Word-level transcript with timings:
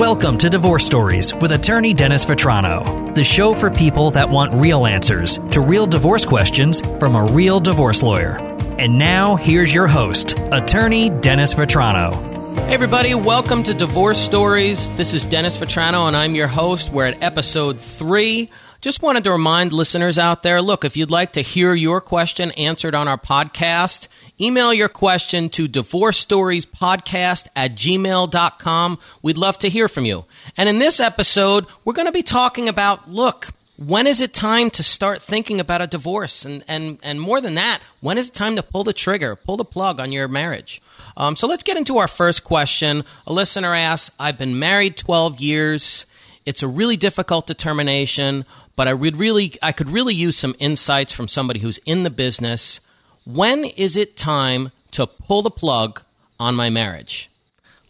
Welcome 0.00 0.38
to 0.38 0.48
Divorce 0.48 0.86
Stories 0.86 1.34
with 1.34 1.52
attorney 1.52 1.92
Dennis 1.92 2.24
Vetrano, 2.24 3.14
the 3.14 3.22
show 3.22 3.54
for 3.54 3.70
people 3.70 4.10
that 4.12 4.30
want 4.30 4.54
real 4.54 4.86
answers 4.86 5.36
to 5.50 5.60
real 5.60 5.86
divorce 5.86 6.24
questions 6.24 6.80
from 6.98 7.16
a 7.16 7.24
real 7.26 7.60
divorce 7.60 8.02
lawyer. 8.02 8.38
And 8.78 8.98
now, 8.98 9.36
here's 9.36 9.74
your 9.74 9.86
host, 9.86 10.38
attorney 10.52 11.10
Dennis 11.10 11.52
Vetrano. 11.52 12.14
Hey, 12.64 12.72
everybody, 12.72 13.14
welcome 13.14 13.62
to 13.64 13.74
Divorce 13.74 14.18
Stories. 14.18 14.88
This 14.96 15.12
is 15.12 15.26
Dennis 15.26 15.58
Vetrano, 15.58 16.08
and 16.08 16.16
I'm 16.16 16.34
your 16.34 16.46
host. 16.46 16.90
We're 16.90 17.04
at 17.04 17.22
episode 17.22 17.78
three. 17.78 18.50
Just 18.80 19.02
wanted 19.02 19.24
to 19.24 19.32
remind 19.32 19.74
listeners 19.74 20.18
out 20.18 20.42
there 20.42 20.62
look, 20.62 20.86
if 20.86 20.96
you'd 20.96 21.10
like 21.10 21.32
to 21.32 21.42
hear 21.42 21.74
your 21.74 22.00
question 22.00 22.52
answered 22.52 22.94
on 22.94 23.06
our 23.06 23.18
podcast, 23.18 24.08
email 24.40 24.72
your 24.72 24.88
question 24.88 25.48
to 25.50 25.68
divorcestoriespodcast 25.68 27.48
at 27.54 27.74
gmail.com. 27.74 28.98
We'd 29.22 29.38
love 29.38 29.58
to 29.58 29.68
hear 29.68 29.88
from 29.88 30.04
you. 30.04 30.24
And 30.56 30.68
in 30.68 30.78
this 30.78 31.00
episode, 31.00 31.66
we're 31.84 31.92
going 31.92 32.06
to 32.06 32.12
be 32.12 32.22
talking 32.22 32.68
about 32.68 33.10
look, 33.10 33.50
when 33.76 34.06
is 34.06 34.20
it 34.20 34.34
time 34.34 34.70
to 34.70 34.82
start 34.82 35.22
thinking 35.22 35.58
about 35.58 35.80
a 35.80 35.86
divorce? 35.86 36.44
And, 36.44 36.62
and, 36.68 36.98
and 37.02 37.20
more 37.20 37.40
than 37.40 37.54
that, 37.54 37.80
when 38.00 38.18
is 38.18 38.28
it 38.28 38.34
time 38.34 38.56
to 38.56 38.62
pull 38.62 38.84
the 38.84 38.92
trigger, 38.92 39.36
pull 39.36 39.56
the 39.56 39.64
plug 39.64 40.00
on 40.00 40.12
your 40.12 40.28
marriage? 40.28 40.82
Um, 41.16 41.34
so 41.36 41.46
let's 41.46 41.62
get 41.62 41.76
into 41.76 41.98
our 41.98 42.08
first 42.08 42.44
question. 42.44 43.04
A 43.26 43.32
listener 43.32 43.74
asks 43.74 44.14
I've 44.18 44.38
been 44.38 44.58
married 44.58 44.96
12 44.96 45.40
years. 45.40 46.06
It's 46.46 46.62
a 46.62 46.68
really 46.68 46.96
difficult 46.96 47.46
determination 47.46 48.44
but 48.80 48.88
I 48.88 48.94
would 48.94 49.18
really 49.18 49.52
I 49.60 49.72
could 49.72 49.90
really 49.90 50.14
use 50.14 50.38
some 50.38 50.54
insights 50.58 51.12
from 51.12 51.28
somebody 51.28 51.60
who's 51.60 51.76
in 51.84 52.02
the 52.02 52.08
business. 52.08 52.80
When 53.24 53.64
is 53.64 53.96
it 53.96 54.16
time 54.16 54.70
to 54.92 55.06
pull 55.06 55.42
the 55.42 55.50
plug 55.50 56.02
on 56.38 56.54
my 56.54 56.70
marriage? 56.70 57.30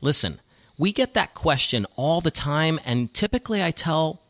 Listen, 0.01 0.41
we 0.77 0.93
get 0.93 1.15
that 1.15 1.35
question 1.35 1.87
all 1.97 2.21
the 2.21 2.31
time 2.31 2.81
and 2.85 3.13
typically 3.13 3.63
I 3.63 3.71
tell 3.71 4.21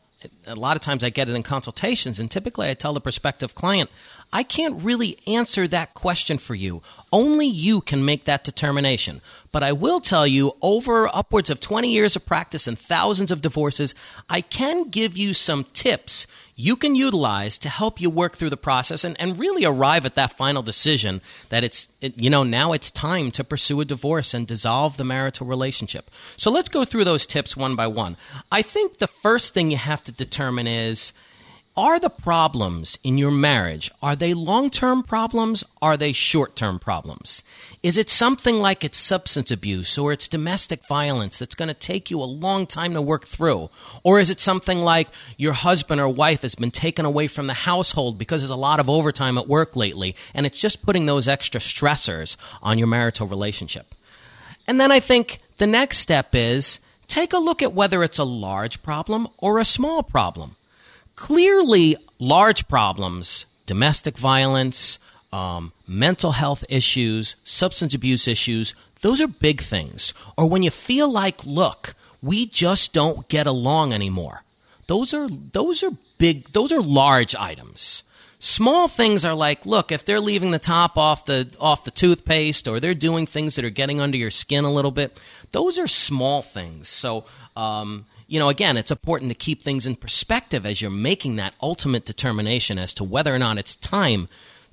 a 0.45 0.55
lot 0.55 0.75
of 0.75 0.81
times 0.81 1.03
I 1.03 1.09
get 1.09 1.29
it 1.29 1.35
in 1.35 1.43
consultations, 1.43 2.19
and 2.19 2.29
typically 2.29 2.69
I 2.69 2.73
tell 2.73 2.93
the 2.93 3.01
prospective 3.01 3.55
client, 3.55 3.89
I 4.31 4.43
can't 4.43 4.81
really 4.83 5.17
answer 5.27 5.67
that 5.67 5.93
question 5.93 6.37
for 6.37 6.55
you. 6.55 6.81
Only 7.11 7.47
you 7.47 7.81
can 7.81 8.05
make 8.05 8.25
that 8.25 8.43
determination. 8.43 9.21
But 9.51 9.63
I 9.63 9.71
will 9.71 9.99
tell 9.99 10.25
you, 10.25 10.55
over 10.61 11.07
upwards 11.13 11.49
of 11.49 11.59
20 11.59 11.91
years 11.91 12.15
of 12.15 12.25
practice 12.25 12.67
and 12.67 12.77
thousands 12.77 13.31
of 13.31 13.41
divorces, 13.41 13.95
I 14.29 14.41
can 14.41 14.89
give 14.89 15.17
you 15.17 15.33
some 15.33 15.65
tips 15.73 16.27
you 16.55 16.75
can 16.75 16.95
utilize 16.95 17.57
to 17.59 17.69
help 17.69 17.99
you 18.01 18.09
work 18.09 18.35
through 18.35 18.49
the 18.49 18.57
process 18.57 19.03
and, 19.03 19.19
and 19.19 19.39
really 19.39 19.65
arrive 19.65 20.05
at 20.05 20.15
that 20.15 20.37
final 20.37 20.61
decision 20.61 21.21
that 21.49 21.63
it's, 21.63 21.87
it, 22.01 22.21
you 22.21 22.29
know, 22.29 22.43
now 22.43 22.73
it's 22.73 22.91
time 22.91 23.31
to 23.31 23.43
pursue 23.43 23.81
a 23.81 23.85
divorce 23.85 24.33
and 24.33 24.47
dissolve 24.47 24.97
the 24.97 25.03
marital 25.03 25.47
relationship. 25.47 26.11
So 26.37 26.51
let's 26.51 26.69
go 26.69 26.85
through 26.85 27.05
those 27.05 27.25
tips 27.25 27.57
one 27.57 27.75
by 27.75 27.87
one. 27.87 28.17
I 28.51 28.61
think 28.61 28.97
the 28.97 29.07
first 29.07 29.53
thing 29.53 29.71
you 29.71 29.77
have 29.77 30.03
to 30.03 30.11
determine 30.11 30.67
is 30.67 31.13
are 31.81 31.99
the 31.99 32.11
problems 32.11 32.99
in 33.03 33.17
your 33.17 33.31
marriage 33.31 33.89
are 34.03 34.15
they 34.15 34.35
long-term 34.35 35.01
problems? 35.01 35.63
Are 35.81 35.97
they 35.97 36.11
short-term 36.11 36.77
problems? 36.77 37.43
Is 37.81 37.97
it 37.97 38.07
something 38.07 38.57
like 38.57 38.83
it's 38.83 38.99
substance 38.99 39.49
abuse 39.49 39.97
or 39.97 40.11
it's 40.11 40.27
domestic 40.27 40.85
violence 40.85 41.39
that's 41.39 41.55
going 41.55 41.69
to 41.69 41.73
take 41.73 42.11
you 42.11 42.21
a 42.21 42.35
long 42.45 42.67
time 42.67 42.93
to 42.93 43.01
work 43.01 43.25
through? 43.25 43.71
Or 44.03 44.19
is 44.19 44.29
it 44.29 44.39
something 44.39 44.77
like 44.77 45.07
your 45.37 45.53
husband 45.53 45.99
or 45.99 46.07
wife 46.07 46.43
has 46.43 46.53
been 46.53 46.69
taken 46.69 47.03
away 47.03 47.25
from 47.25 47.47
the 47.47 47.55
household 47.55 48.19
because 48.19 48.43
there's 48.43 48.51
a 48.51 48.55
lot 48.55 48.79
of 48.79 48.87
overtime 48.87 49.39
at 49.39 49.47
work 49.47 49.75
lately 49.75 50.15
and 50.35 50.45
it's 50.45 50.59
just 50.59 50.85
putting 50.85 51.07
those 51.07 51.27
extra 51.27 51.59
stressors 51.59 52.37
on 52.61 52.77
your 52.77 52.87
marital 52.87 53.27
relationship? 53.27 53.95
And 54.67 54.79
then 54.79 54.91
i 54.91 54.99
think 54.99 55.39
the 55.57 55.65
next 55.65 55.97
step 55.97 56.35
is 56.35 56.79
take 57.07 57.33
a 57.33 57.39
look 57.39 57.63
at 57.63 57.73
whether 57.73 58.03
it's 58.03 58.19
a 58.19 58.23
large 58.23 58.83
problem 58.83 59.27
or 59.39 59.57
a 59.57 59.65
small 59.65 60.03
problem 60.03 60.55
clearly 61.21 61.95
large 62.17 62.67
problems, 62.67 63.45
domestic 63.67 64.17
violence, 64.17 64.97
um, 65.31 65.71
mental 65.87 66.31
health 66.31 66.65
issues, 66.67 67.35
substance 67.43 67.93
abuse 67.93 68.27
issues, 68.27 68.73
those 69.01 69.21
are 69.21 69.27
big 69.27 69.61
things. 69.61 70.15
Or 70.35 70.47
when 70.49 70.63
you 70.63 70.71
feel 70.71 71.07
like, 71.07 71.45
look, 71.45 71.93
we 72.23 72.47
just 72.47 72.91
don't 72.91 73.27
get 73.27 73.45
along 73.45 73.93
anymore. 73.93 74.41
Those 74.87 75.13
are 75.13 75.29
those 75.29 75.83
are 75.83 75.91
big 76.17 76.51
those 76.53 76.71
are 76.71 76.81
large 76.81 77.35
items. 77.35 78.01
Small 78.43 78.87
things 78.87 79.23
are 79.23 79.35
like, 79.35 79.67
look, 79.67 79.91
if 79.91 80.03
they're 80.03 80.19
leaving 80.19 80.49
the 80.49 80.59
top 80.59 80.97
off 80.97 81.25
the 81.25 81.47
off 81.59 81.83
the 81.83 81.91
toothpaste 81.91 82.67
or 82.67 82.79
they're 82.79 82.95
doing 82.95 83.27
things 83.27 83.55
that 83.55 83.63
are 83.63 83.69
getting 83.69 84.01
under 84.01 84.17
your 84.17 84.31
skin 84.31 84.65
a 84.65 84.71
little 84.71 84.89
bit, 84.89 85.19
those 85.51 85.77
are 85.77 85.85
small 85.85 86.41
things. 86.41 86.87
So 86.87 87.25
um, 87.55 88.05
you 88.27 88.39
know, 88.39 88.49
again, 88.49 88.77
it's 88.77 88.91
important 88.91 89.29
to 89.29 89.35
keep 89.35 89.61
things 89.61 89.85
in 89.85 89.95
perspective 89.95 90.65
as 90.65 90.81
you're 90.81 90.89
making 90.89 91.35
that 91.35 91.53
ultimate 91.61 92.05
determination 92.05 92.79
as 92.79 92.93
to 92.95 93.03
whether 93.03 93.35
or 93.35 93.37
not 93.37 93.57
it's 93.57 93.75
time 93.75 94.27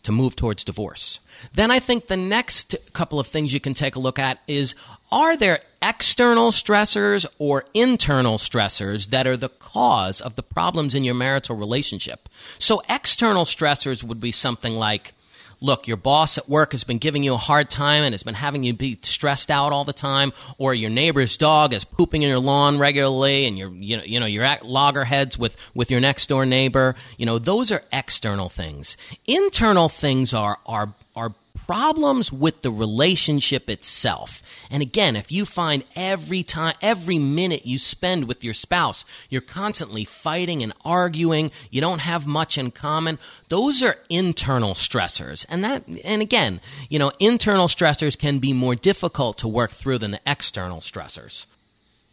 to 0.08 0.12
move 0.12 0.34
towards 0.34 0.64
divorce. 0.64 1.20
Then 1.52 1.70
I 1.70 1.80
think 1.80 2.06
the 2.06 2.16
next 2.16 2.74
couple 2.94 3.20
of 3.20 3.26
things 3.26 3.52
you 3.52 3.60
can 3.60 3.74
take 3.74 3.94
a 3.94 3.98
look 3.98 4.19
at 4.19 4.38
is 4.48 4.74
are 5.12 5.36
there 5.36 5.60
external 5.82 6.50
stressors 6.50 7.26
or 7.38 7.66
internal 7.74 8.38
stressors 8.38 9.10
that 9.10 9.26
are 9.26 9.36
the 9.36 9.50
cause 9.50 10.22
of 10.22 10.34
the 10.34 10.42
problems 10.42 10.94
in 10.94 11.04
your 11.04 11.14
marital 11.14 11.56
relationship? 11.56 12.30
So 12.58 12.80
external 12.88 13.44
stressors 13.44 14.02
would 14.02 14.19
be 14.19 14.32
something 14.32 14.72
like 14.72 15.12
look, 15.60 15.88
your 15.88 15.96
boss 15.96 16.38
at 16.38 16.48
work 16.48 16.72
has 16.72 16.84
been 16.84 16.98
giving 16.98 17.22
you 17.22 17.34
a 17.34 17.38
hard 17.38 17.70
time 17.70 18.04
and 18.04 18.12
has 18.12 18.22
been 18.22 18.34
having 18.34 18.64
you 18.64 18.72
be 18.72 18.98
stressed 19.02 19.50
out 19.50 19.72
all 19.72 19.84
the 19.84 19.92
time, 19.92 20.32
or 20.58 20.74
your 20.74 20.91
neighbor's 20.91 21.36
dog 21.36 21.72
is 21.72 21.84
pooping 21.84 22.22
in 22.22 22.28
your 22.28 22.38
lawn 22.38 22.78
regularly, 22.78 23.46
and 23.46 23.58
you're 23.58 23.72
you 23.72 23.96
know 23.96 24.02
you 24.04 24.20
know 24.20 24.26
you're 24.26 24.44
at 24.44 24.64
loggerheads 24.64 25.38
with 25.38 25.56
with 25.74 25.91
your 25.91 26.00
next 26.00 26.28
door 26.28 26.46
neighbor. 26.46 26.94
You 27.16 27.26
know 27.26 27.38
those 27.38 27.72
are 27.72 27.82
external 27.92 28.48
things. 28.48 28.96
Internal 29.26 29.88
things 29.88 30.34
are 30.34 30.58
are 30.66 30.92
are 31.16 31.32
problems 31.66 32.32
with 32.32 32.62
the 32.62 32.70
relationship 32.70 33.69
itself. 33.69 34.42
And 34.70 34.82
again, 34.82 35.16
if 35.16 35.32
you 35.32 35.44
find 35.44 35.84
every 35.96 36.42
time, 36.42 36.74
every 36.80 37.19
minute 37.19 37.66
you 37.66 37.78
spend 37.78 38.28
with 38.28 38.44
your 38.44 38.54
spouse, 38.54 39.04
you're 39.28 39.41
constantly 39.41 40.04
fighting 40.04 40.62
and 40.62 40.72
arguing, 40.84 41.50
you 41.70 41.80
don't 41.80 42.00
have 42.00 42.26
much 42.26 42.58
in 42.58 42.70
common, 42.70 43.19
those 43.48 43.82
are 43.82 43.98
internal 44.08 44.74
stressors. 44.74 45.44
And 45.48 45.64
that, 45.64 45.84
and 46.04 46.22
again, 46.22 46.60
you 46.88 46.98
know, 46.98 47.12
internal 47.19 47.69
stressors 47.69 48.19
can 48.19 48.38
be 48.38 48.52
more 48.52 48.75
difficult 48.75 49.38
to 49.38 49.48
work 49.48 49.70
through 49.70 49.98
than 49.98 50.12
the 50.12 50.20
external 50.26 50.80
stressors. 50.80 51.46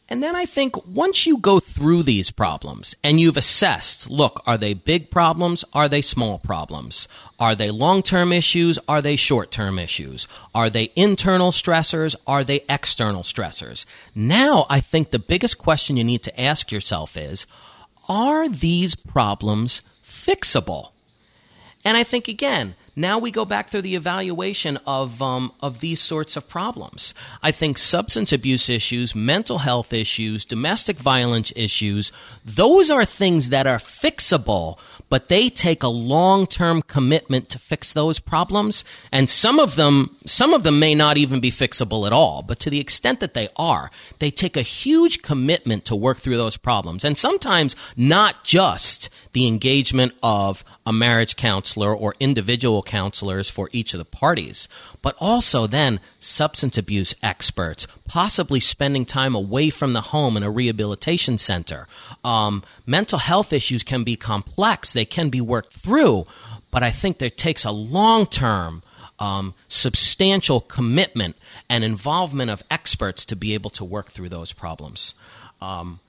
And 0.07 0.21
then 0.21 0.35
I 0.35 0.45
think 0.45 0.85
once 0.85 1.25
you 1.25 1.39
go 1.39 1.59
through 1.59 2.03
these 2.03 2.29
problems 2.29 2.95
and 3.03 3.19
you've 3.19 3.37
assessed, 3.37 4.07
look, 4.07 4.43
are 4.45 4.57
they 4.57 4.75
big 4.75 5.09
problems? 5.09 5.65
Are 5.73 5.89
they 5.89 6.01
small 6.01 6.37
problems? 6.37 7.07
Are 7.39 7.55
they 7.55 7.71
long 7.71 8.03
term 8.03 8.31
issues? 8.31 8.77
Are 8.87 9.01
they 9.01 9.15
short 9.15 9.49
term 9.49 9.79
issues? 9.79 10.27
Are 10.53 10.69
they 10.69 10.91
internal 10.95 11.49
stressors? 11.51 12.15
Are 12.27 12.43
they 12.43 12.61
external 12.69 13.23
stressors? 13.23 13.87
Now 14.13 14.67
I 14.69 14.79
think 14.79 15.09
the 15.09 15.17
biggest 15.17 15.57
question 15.57 15.97
you 15.97 16.03
need 16.03 16.21
to 16.23 16.39
ask 16.39 16.71
yourself 16.71 17.17
is, 17.17 17.47
are 18.07 18.47
these 18.47 18.93
problems 18.93 19.81
fixable? 20.03 20.89
And 21.83 21.97
I 21.97 22.03
think 22.03 22.27
again, 22.27 22.75
now 22.95 23.19
we 23.19 23.31
go 23.31 23.45
back 23.45 23.69
through 23.69 23.81
the 23.81 23.95
evaluation 23.95 24.77
of 24.85 25.21
um, 25.21 25.51
of 25.59 25.79
these 25.79 25.99
sorts 25.99 26.37
of 26.37 26.47
problems. 26.47 27.13
I 27.43 27.51
think 27.51 27.77
substance 27.77 28.31
abuse 28.31 28.69
issues, 28.69 29.13
mental 29.15 29.59
health 29.59 29.93
issues, 29.93 30.45
domestic 30.45 30.97
violence 30.97 31.51
issues, 31.55 32.11
those 32.43 32.89
are 32.89 33.05
things 33.05 33.49
that 33.49 33.67
are 33.67 33.77
fixable 33.77 34.77
but 35.09 35.29
they 35.29 35.49
take 35.49 35.83
a 35.83 35.87
long-term 35.87 36.81
commitment 36.83 37.49
to 37.49 37.59
fix 37.59 37.93
those 37.93 38.19
problems 38.19 38.83
and 39.11 39.29
some 39.29 39.59
of 39.59 39.75
them 39.75 40.15
some 40.25 40.53
of 40.53 40.63
them 40.63 40.79
may 40.79 40.95
not 40.95 41.17
even 41.17 41.39
be 41.39 41.51
fixable 41.51 42.05
at 42.05 42.13
all 42.13 42.41
but 42.41 42.59
to 42.59 42.69
the 42.69 42.79
extent 42.79 43.19
that 43.19 43.33
they 43.33 43.47
are 43.55 43.89
they 44.19 44.31
take 44.31 44.57
a 44.57 44.61
huge 44.61 45.21
commitment 45.21 45.85
to 45.85 45.95
work 45.95 46.17
through 46.17 46.37
those 46.37 46.57
problems 46.57 47.05
and 47.05 47.17
sometimes 47.17 47.75
not 47.95 48.43
just 48.43 49.04
the 49.35 49.47
engagement 49.47 50.13
of 50.23 50.63
a 50.85 50.93
marriage 50.93 51.35
counselor 51.35 51.93
or 51.93 52.15
individual 52.21 52.81
counselors 52.81 53.49
for 53.49 53.69
each 53.73 53.93
of 53.93 53.97
the 53.97 54.05
parties, 54.05 54.69
but 55.01 55.13
also 55.19 55.67
then 55.67 55.99
substance 56.21 56.77
abuse 56.77 57.13
experts, 57.21 57.85
possibly 58.07 58.61
spending 58.61 59.05
time 59.05 59.35
away 59.35 59.69
from 59.69 59.91
the 59.91 59.99
home 59.99 60.37
in 60.37 60.43
a 60.43 60.49
rehabilitation 60.49 61.37
center. 61.37 61.85
Um, 62.23 62.63
mental 62.85 63.19
health 63.19 63.51
issues 63.51 63.83
can 63.83 64.05
be 64.05 64.15
complex, 64.15 64.93
they 64.93 65.03
can 65.03 65.29
be 65.29 65.41
worked 65.41 65.73
through, 65.73 66.23
but 66.71 66.81
I 66.81 66.91
think 66.91 67.17
there 67.17 67.29
takes 67.29 67.65
a 67.65 67.71
long 67.71 68.27
term 68.27 68.83
um, 69.19 69.53
substantial 69.67 70.61
commitment 70.61 71.35
and 71.69 71.83
involvement 71.83 72.51
of 72.51 72.63
experts 72.71 73.25
to 73.25 73.35
be 73.35 73.53
able 73.53 73.69
to 73.71 73.83
work 73.83 74.11
through 74.11 74.29
those 74.29 74.53
problems. 74.53 75.13
Um, 75.61 75.99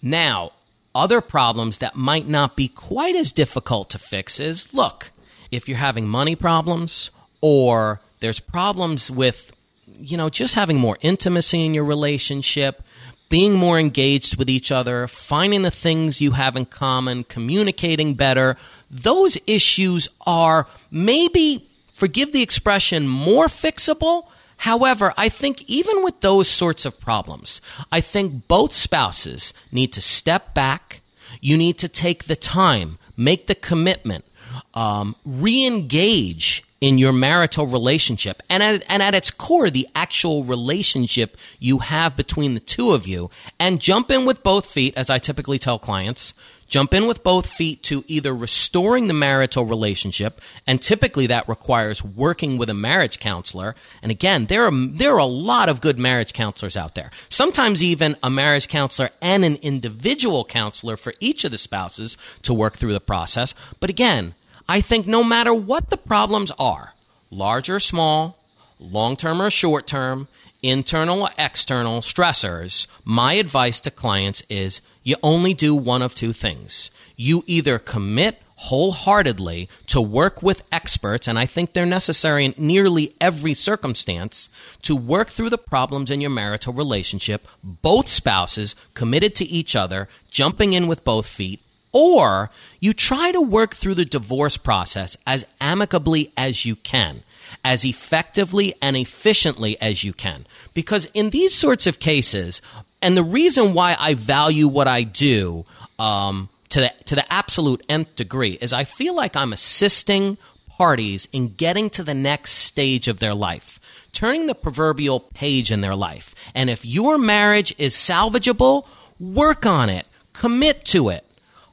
now, 0.00 0.52
other 0.94 1.20
problems 1.20 1.78
that 1.78 1.96
might 1.96 2.28
not 2.28 2.56
be 2.56 2.68
quite 2.68 3.14
as 3.16 3.32
difficult 3.32 3.90
to 3.90 3.98
fix 3.98 4.40
is 4.40 4.72
look, 4.74 5.10
if 5.50 5.68
you're 5.68 5.78
having 5.78 6.08
money 6.08 6.36
problems 6.36 7.10
or 7.40 8.00
there's 8.20 8.40
problems 8.40 9.10
with, 9.10 9.52
you 9.98 10.16
know, 10.16 10.28
just 10.28 10.54
having 10.54 10.78
more 10.78 10.98
intimacy 11.00 11.64
in 11.64 11.74
your 11.74 11.84
relationship, 11.84 12.82
being 13.28 13.54
more 13.54 13.78
engaged 13.78 14.36
with 14.36 14.50
each 14.50 14.72
other, 14.72 15.06
finding 15.06 15.62
the 15.62 15.70
things 15.70 16.20
you 16.20 16.32
have 16.32 16.56
in 16.56 16.66
common, 16.66 17.24
communicating 17.24 18.14
better, 18.14 18.56
those 18.90 19.38
issues 19.46 20.08
are 20.26 20.66
maybe, 20.90 21.66
forgive 21.94 22.32
the 22.32 22.42
expression, 22.42 23.06
more 23.06 23.46
fixable. 23.46 24.26
However, 24.60 25.14
I 25.16 25.30
think 25.30 25.62
even 25.70 26.04
with 26.04 26.20
those 26.20 26.46
sorts 26.46 26.84
of 26.84 27.00
problems, 27.00 27.62
I 27.90 28.02
think 28.02 28.46
both 28.46 28.72
spouses 28.72 29.54
need 29.72 29.90
to 29.94 30.02
step 30.02 30.52
back. 30.52 31.00
You 31.40 31.56
need 31.56 31.78
to 31.78 31.88
take 31.88 32.24
the 32.24 32.36
time, 32.36 32.98
make 33.16 33.46
the 33.46 33.54
commitment, 33.54 34.26
um, 34.74 35.16
re 35.24 35.64
engage 35.64 36.62
in 36.80 36.96
your 36.96 37.12
marital 37.12 37.66
relationship 37.66 38.42
and 38.48 38.62
at, 38.62 38.82
and 38.88 39.02
at 39.02 39.14
its 39.14 39.30
core, 39.30 39.68
the 39.68 39.88
actual 39.94 40.44
relationship 40.44 41.36
you 41.58 41.78
have 41.78 42.16
between 42.16 42.54
the 42.54 42.60
two 42.60 42.92
of 42.92 43.06
you 43.06 43.30
and 43.58 43.80
jump 43.80 44.10
in 44.10 44.24
with 44.24 44.42
both 44.42 44.66
feet, 44.66 44.94
as 44.96 45.10
I 45.10 45.18
typically 45.18 45.58
tell 45.58 45.78
clients. 45.78 46.34
Jump 46.68 46.94
in 46.94 47.08
with 47.08 47.24
both 47.24 47.48
feet 47.48 47.82
to 47.82 48.04
either 48.06 48.32
restoring 48.32 49.08
the 49.08 49.12
marital 49.12 49.66
relationship, 49.66 50.40
and 50.68 50.80
typically 50.80 51.26
that 51.26 51.48
requires 51.48 52.04
working 52.04 52.58
with 52.58 52.70
a 52.70 52.74
marriage 52.74 53.18
counselor. 53.18 53.74
And 54.02 54.12
again, 54.12 54.46
there 54.46 54.64
are, 54.66 54.70
there 54.72 55.14
are 55.14 55.18
a 55.18 55.24
lot 55.24 55.68
of 55.68 55.80
good 55.80 55.98
marriage 55.98 56.32
counselors 56.32 56.76
out 56.76 56.94
there. 56.94 57.10
Sometimes 57.28 57.82
even 57.82 58.16
a 58.22 58.30
marriage 58.30 58.68
counselor 58.68 59.10
and 59.20 59.44
an 59.44 59.56
individual 59.56 60.44
counselor 60.44 60.96
for 60.96 61.12
each 61.18 61.42
of 61.42 61.50
the 61.50 61.58
spouses 61.58 62.16
to 62.42 62.54
work 62.54 62.76
through 62.76 62.92
the 62.92 63.00
process. 63.00 63.52
But 63.80 63.90
again, 63.90 64.36
I 64.70 64.80
think 64.80 65.08
no 65.08 65.24
matter 65.24 65.52
what 65.52 65.90
the 65.90 65.96
problems 65.96 66.52
are, 66.56 66.94
large 67.28 67.68
or 67.68 67.80
small, 67.80 68.38
long 68.78 69.16
term 69.16 69.42
or 69.42 69.50
short 69.50 69.88
term, 69.88 70.28
internal 70.62 71.22
or 71.24 71.30
external 71.36 72.02
stressors, 72.02 72.86
my 73.04 73.32
advice 73.32 73.80
to 73.80 73.90
clients 73.90 74.44
is 74.48 74.80
you 75.02 75.16
only 75.24 75.54
do 75.54 75.74
one 75.74 76.02
of 76.02 76.14
two 76.14 76.32
things. 76.32 76.92
You 77.16 77.42
either 77.48 77.80
commit 77.80 78.40
wholeheartedly 78.54 79.68
to 79.88 80.00
work 80.00 80.40
with 80.40 80.62
experts, 80.70 81.26
and 81.26 81.36
I 81.36 81.46
think 81.46 81.72
they're 81.72 81.84
necessary 81.84 82.44
in 82.44 82.54
nearly 82.56 83.16
every 83.20 83.54
circumstance, 83.54 84.50
to 84.82 84.94
work 84.94 85.30
through 85.30 85.50
the 85.50 85.58
problems 85.58 86.12
in 86.12 86.20
your 86.20 86.30
marital 86.30 86.72
relationship, 86.72 87.48
both 87.64 88.08
spouses 88.08 88.76
committed 88.94 89.34
to 89.34 89.44
each 89.44 89.74
other, 89.74 90.08
jumping 90.30 90.74
in 90.74 90.86
with 90.86 91.02
both 91.02 91.26
feet, 91.26 91.60
or 91.92 92.50
you 92.78 92.92
try 92.92 93.32
to 93.32 93.40
work 93.40 93.74
through 93.74 93.94
the 93.94 94.04
divorce 94.04 94.56
process 94.56 95.16
as 95.26 95.44
amicably 95.60 96.32
as 96.36 96.64
you 96.64 96.76
can, 96.76 97.22
as 97.64 97.84
effectively 97.84 98.74
and 98.80 98.96
efficiently 98.96 99.80
as 99.80 100.04
you 100.04 100.12
can. 100.12 100.46
Because 100.74 101.06
in 101.14 101.30
these 101.30 101.54
sorts 101.54 101.86
of 101.86 101.98
cases, 101.98 102.62
and 103.02 103.16
the 103.16 103.24
reason 103.24 103.74
why 103.74 103.96
I 103.98 104.14
value 104.14 104.68
what 104.68 104.88
I 104.88 105.02
do 105.02 105.64
um, 105.98 106.48
to, 106.70 106.80
the, 106.80 106.94
to 107.06 107.14
the 107.14 107.32
absolute 107.32 107.82
nth 107.88 108.14
degree 108.16 108.58
is 108.60 108.72
I 108.72 108.84
feel 108.84 109.14
like 109.14 109.36
I'm 109.36 109.52
assisting 109.52 110.38
parties 110.68 111.28
in 111.32 111.48
getting 111.54 111.90
to 111.90 112.02
the 112.02 112.14
next 112.14 112.52
stage 112.52 113.08
of 113.08 113.18
their 113.18 113.34
life, 113.34 113.80
turning 114.12 114.46
the 114.46 114.54
proverbial 114.54 115.20
page 115.20 115.70
in 115.72 115.80
their 115.80 115.96
life. 115.96 116.34
And 116.54 116.70
if 116.70 116.84
your 116.84 117.18
marriage 117.18 117.74
is 117.76 117.94
salvageable, 117.94 118.86
work 119.18 119.66
on 119.66 119.90
it, 119.90 120.06
commit 120.32 120.84
to 120.86 121.10
it 121.10 121.24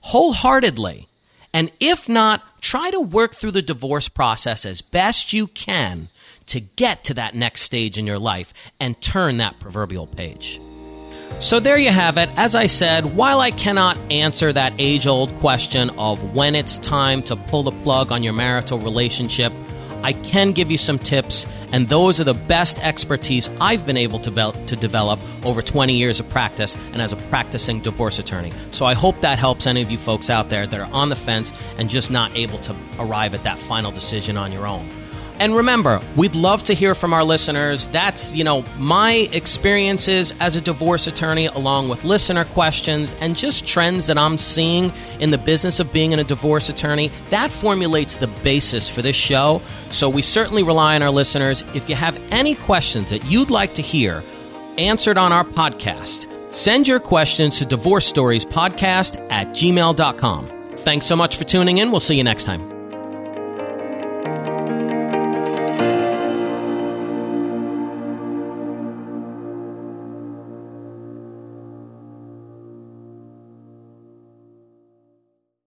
wholeheartedly. 0.08 1.08
And 1.54 1.72
if 1.80 2.08
not, 2.08 2.62
try 2.62 2.92
to 2.92 3.00
work 3.00 3.36
through 3.36 3.52
the 3.52 3.62
divorce 3.62 4.08
process 4.08 4.66
as 4.66 4.82
best 4.82 5.34
you 5.34 5.48
can 5.48 6.10
to 6.48 6.62
get 6.62 7.04
to 7.06 7.14
that 7.16 7.36
next 7.36 7.64
stage 7.64 7.98
in 7.98 8.08
your 8.08 8.20
life 8.20 8.54
and 8.80 9.00
turn 9.02 9.38
that 9.38 9.60
proverbial 9.60 10.08
page. 10.08 10.62
So 11.40 11.60
there 11.60 11.78
you 11.78 11.90
have 11.90 12.18
it. 12.18 12.30
As 12.38 12.56
I 12.56 12.68
said, 12.68 13.18
while 13.18 13.42
I 13.42 13.52
cannot 13.52 13.98
answer 14.10 14.52
that 14.54 14.74
age 14.80 15.08
old 15.08 15.30
question 15.40 15.90
of 15.92 16.34
when 16.34 16.56
it's 16.56 16.80
time 16.80 17.22
to 17.24 17.36
pull 17.36 17.64
the 17.64 17.72
plug 17.84 18.12
on 18.12 18.24
your 18.24 18.34
marital 18.34 18.80
relationship, 18.80 19.52
I 20.08 20.14
can 20.14 20.54
give 20.54 20.72
you 20.72 20.78
some 20.78 21.00
tips, 21.00 21.46
and 21.74 21.90
those 21.90 22.22
are 22.22 22.24
the 22.24 22.34
best 22.34 22.80
expertise 22.80 23.50
I've 23.60 23.86
been 23.86 23.98
able 23.98 24.20
to, 24.20 24.32
be- 24.32 24.66
to 24.68 24.76
develop 24.78 25.20
over 25.46 25.62
20 25.62 25.98
years 25.98 26.22
of 26.22 26.30
practice 26.30 26.78
and 26.94 27.02
as 27.02 27.12
a 27.12 27.18
practicing 27.18 27.82
divorce 27.82 28.18
attorney. 28.18 28.54
So 28.72 28.86
I 28.86 28.94
hope 28.94 29.20
that 29.20 29.38
helps 29.38 29.68
any 29.68 29.82
of 29.82 29.92
you 29.92 29.98
folks 29.98 30.30
out 30.30 30.50
there 30.50 30.66
that 30.66 30.80
are 30.80 30.90
on 30.94 31.10
the 31.10 31.18
fence 31.18 31.52
and 31.78 31.90
just 31.90 32.10
not 32.10 32.34
able 32.38 32.58
to 32.60 32.76
arrive 33.00 33.34
at 33.34 33.44
that 33.44 33.58
final 33.58 33.92
decision 33.92 34.38
on 34.38 34.54
your 34.54 34.66
own. 34.66 34.88
And 35.40 35.56
remember, 35.56 36.02
we'd 36.16 36.36
love 36.36 36.64
to 36.64 36.74
hear 36.74 36.96
from 36.96 37.14
our 37.14 37.24
listeners. 37.24 37.88
That's, 37.90 38.34
you 38.34 38.44
know, 38.44 38.64
my 38.78 39.30
experiences 39.32 40.34
as 40.40 40.56
a 40.56 40.62
divorce 40.62 41.08
attorney, 41.08 41.46
along 41.46 41.90
with 41.90 42.04
listener 42.04 42.46
questions 42.46 43.14
and 43.22 43.36
just 43.36 43.68
trends 43.68 44.08
that 44.08 44.18
I'm 44.18 44.38
seeing 44.38 44.92
in 45.20 45.32
the 45.32 45.38
business 45.38 45.80
of 45.80 45.94
being 45.94 46.12
in 46.12 46.20
a 46.20 46.24
divorce 46.24 46.70
attorney. 46.70 47.12
That 47.30 47.52
formulates 47.52 48.16
the 48.16 48.28
basis 48.28 48.90
for 48.90 49.02
this 49.02 49.16
show. 49.16 49.62
So 49.92 50.10
we 50.10 50.22
certainly 50.22 50.64
rely 50.64 50.96
on 50.96 51.04
our 51.04 51.12
listeners. 51.12 51.64
If 51.74 51.88
you 51.90 51.96
have 51.96 52.20
any 52.32 52.56
questions 52.56 53.12
that 53.12 53.26
you'd 53.26 53.52
like 53.52 53.76
to 53.76 53.82
hear 53.82 54.24
answered 54.78 55.18
on 55.18 55.32
our 55.32 55.44
podcast, 55.44 56.28
send 56.54 56.88
your 56.88 57.00
questions 57.00 57.60
to 57.60 57.66
divorce 57.66 58.06
stories 58.06 58.46
podcast 58.46 59.24
at 59.32 59.50
gmail.com. 59.50 60.52
Thanks 60.78 61.06
so 61.06 61.16
much 61.16 61.36
for 61.36 61.44
tuning 61.44 61.78
in. 61.80 61.92
We'll 61.92 62.00
see 62.00 62.16
you 62.16 62.24
next 62.24 62.46
time. 62.46 62.77